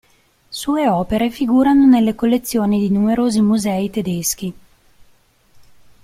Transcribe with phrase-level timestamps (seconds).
[0.49, 4.53] Sue opere figurano nelle collezioni di numerosi musei tedeschi.